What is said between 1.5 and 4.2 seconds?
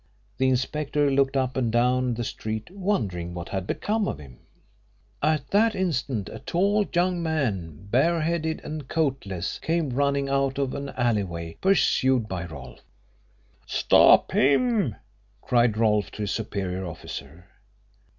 and down the street, wondering what had become of